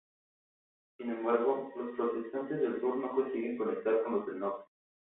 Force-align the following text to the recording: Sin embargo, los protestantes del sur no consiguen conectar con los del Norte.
Sin 0.97 1.11
embargo, 1.11 1.71
los 1.77 1.93
protestantes 1.95 2.59
del 2.59 2.81
sur 2.81 2.97
no 2.97 3.11
consiguen 3.11 3.55
conectar 3.55 4.01
con 4.01 4.13
los 4.15 4.25
del 4.25 4.39
Norte. 4.39 4.65